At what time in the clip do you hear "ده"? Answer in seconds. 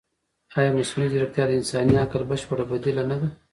3.21-3.27